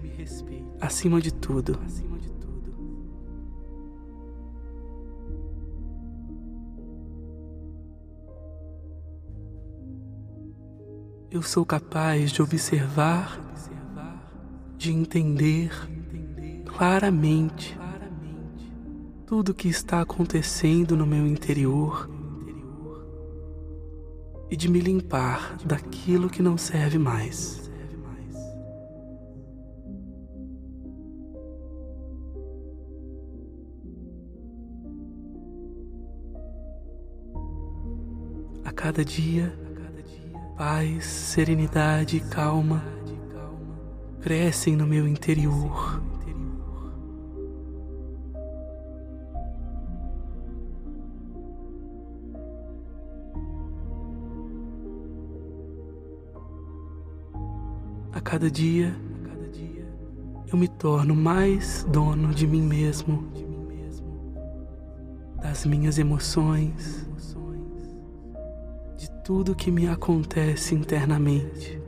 acima 0.79 1.19
de 1.19 1.33
tudo. 1.33 1.81
eu 11.31 11.41
sou 11.41 11.65
capaz 11.65 12.31
de 12.31 12.43
observar, 12.43 13.41
de 14.77 14.93
entender 14.93 15.71
claramente 16.67 17.75
tudo 19.27 19.53
o 19.53 19.55
que 19.55 19.69
está 19.69 20.03
acontecendo 20.03 20.95
no 20.95 21.07
meu 21.07 21.27
interior 21.27 22.11
e 24.51 24.57
de 24.57 24.69
me 24.69 24.81
limpar 24.81 25.57
daquilo 25.65 26.29
que 26.29 26.43
não 26.43 26.59
serve 26.59 26.99
mais. 26.99 27.62
A 38.73 38.75
cada 38.75 39.05
dia 39.05 39.53
Paz, 40.57 41.05
serenidade 41.05 42.17
e 42.17 42.21
calma 42.21 42.83
crescem 44.23 44.75
no 44.77 44.87
meu 44.87 45.07
interior. 45.07 46.03
A 58.11 58.21
cada 58.23 58.51
dia, 58.51 58.97
eu 60.51 60.57
me 60.57 60.67
torno 60.67 61.15
mais 61.15 61.85
dono 61.91 62.33
de 62.33 62.47
mim 62.47 62.63
mesmo, 62.63 63.29
das 65.43 65.67
minhas 65.67 65.99
emoções 65.99 67.12
tudo 69.25 69.55
que 69.55 69.71
me 69.71 69.87
acontece 69.87 70.75
internamente. 70.75 71.81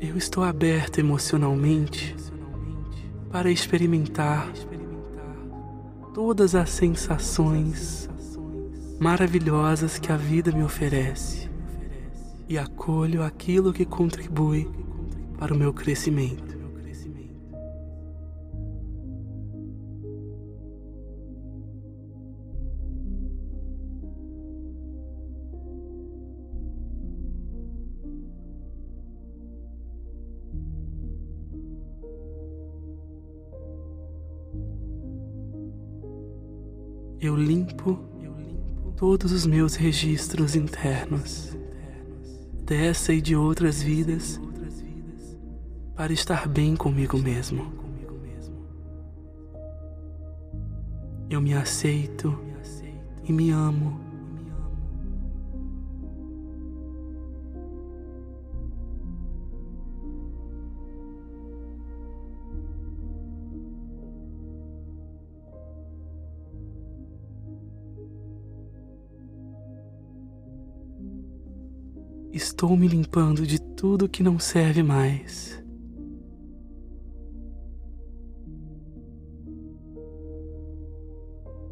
Eu 0.00 0.16
estou 0.16 0.42
aberto 0.42 0.98
emocionalmente 0.98 2.16
para 3.30 3.50
experimentar 3.50 4.50
todas 6.14 6.54
as 6.54 6.70
sensações 6.70 8.08
maravilhosas 8.98 9.98
que 9.98 10.10
a 10.10 10.16
vida 10.16 10.50
me 10.52 10.62
oferece 10.62 11.49
e 12.50 12.58
acolho 12.58 13.22
aquilo 13.22 13.72
que 13.72 13.84
contribui 13.84 14.68
para 15.38 15.54
o 15.54 15.56
meu 15.56 15.72
crescimento. 15.72 16.58
Eu 37.20 37.36
limpo 37.36 37.96
todos 38.96 39.30
os 39.30 39.46
meus 39.46 39.76
registros 39.76 40.56
internos 40.56 41.49
dessa 42.70 43.12
e 43.12 43.20
de 43.20 43.34
outras 43.34 43.82
vidas 43.82 44.40
para 45.96 46.12
estar 46.12 46.46
bem 46.46 46.76
comigo 46.76 47.18
mesmo. 47.18 47.72
Eu 51.28 51.40
me 51.40 51.52
aceito 51.52 52.38
e 53.24 53.32
me 53.32 53.50
amo. 53.50 54.09
Estou 72.60 72.76
me 72.76 72.86
limpando 72.86 73.46
de 73.46 73.58
tudo 73.58 74.06
que 74.06 74.22
não 74.22 74.38
serve 74.38 74.82
mais. 74.82 75.64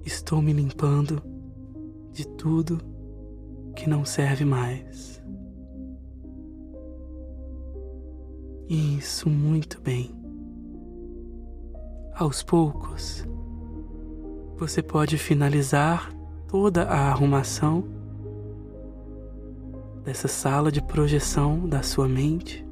Estou 0.03 0.41
me 0.41 0.51
limpando 0.51 1.23
de 2.11 2.27
tudo 2.27 2.81
que 3.77 3.87
não 3.87 4.03
serve 4.03 4.47
mais. 4.47 5.23
Isso 8.67 9.29
muito 9.29 9.83
bem. 9.83 10.11
Aos 12.15 12.43
poucos, 12.43 13.27
você 14.57 14.83
pode 14.83 15.19
finalizar 15.19 16.11
toda 16.47 16.85
a 16.85 17.11
arrumação 17.11 17.98
dessa 20.09 20.27
sala 20.27 20.73
de 20.73 20.81
projeção 20.81 21.69
da 21.69 21.83
sua 21.83 22.09
mente 22.09 22.67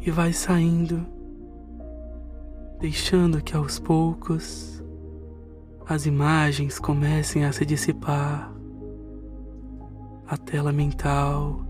e 0.00 0.08
vai 0.08 0.32
saindo, 0.32 1.04
deixando 2.78 3.42
que 3.42 3.56
aos 3.56 3.80
poucos 3.80 4.80
as 5.88 6.06
imagens 6.06 6.78
comecem 6.78 7.44
a 7.44 7.52
se 7.52 7.66
dissipar, 7.66 8.54
a 10.28 10.36
tela 10.36 10.70
mental, 10.70 11.66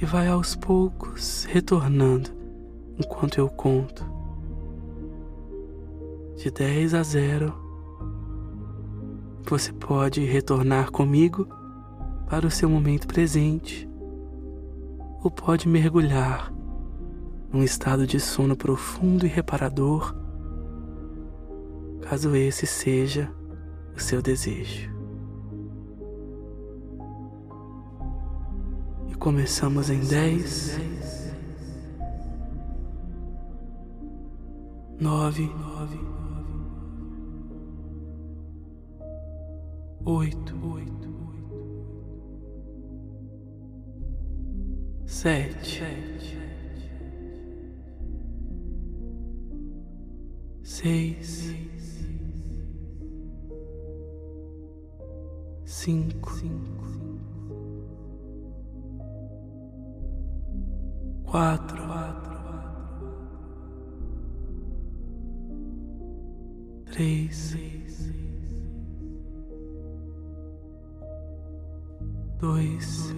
e 0.00 0.04
vai 0.04 0.28
aos 0.28 0.54
poucos 0.54 1.42
retornando 1.50 2.30
enquanto 2.96 3.38
eu 3.38 3.48
conto 3.48 4.04
de 6.36 6.52
10 6.52 6.94
a 6.94 7.02
0 7.02 7.63
você 9.46 9.72
pode 9.72 10.24
retornar 10.24 10.90
comigo 10.90 11.46
para 12.28 12.46
o 12.46 12.50
seu 12.50 12.68
momento 12.68 13.06
presente 13.06 13.88
ou 15.22 15.30
pode 15.30 15.68
mergulhar 15.68 16.52
num 17.52 17.62
estado 17.62 18.06
de 18.06 18.18
sono 18.18 18.56
profundo 18.56 19.24
e 19.24 19.28
reparador, 19.28 20.14
caso 22.02 22.34
esse 22.34 22.66
seja 22.66 23.30
o 23.94 24.00
seu 24.00 24.20
desejo. 24.20 24.92
E 29.08 29.14
começamos 29.14 29.88
em 29.88 30.00
10, 30.00 30.78
9, 40.04 40.36
oito, 40.66 41.14
sete, 45.06 45.82
seis, 50.62 51.54
cinco, 55.64 56.30
quatro, 61.24 61.82
três 66.84 67.54
dois, 72.44 73.10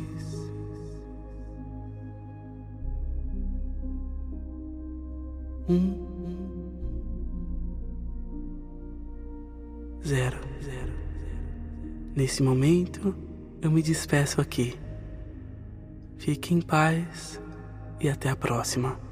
um, 5.69 6.07
zero. 10.05 10.39
Nesse 12.15 12.41
momento, 12.41 13.15
eu 13.61 13.71
me 13.71 13.83
despeço 13.83 14.41
aqui. 14.41 14.79
Fique 16.17 16.55
em 16.55 16.61
paz 16.61 17.41
e 18.01 18.09
até 18.09 18.31
a 18.31 18.37
próxima. 18.37 19.06